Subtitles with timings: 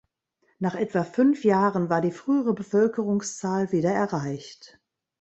[0.57, 4.79] Nach etwa fünf Jahren war die frühere Bevölkerungszahl wieder erreicht.